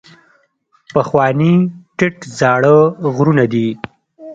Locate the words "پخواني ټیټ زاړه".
0.93-2.75